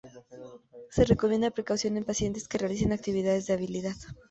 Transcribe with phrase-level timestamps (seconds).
[0.89, 3.93] Se recomienda precaución en pacientes que realicen actividades de habilidad.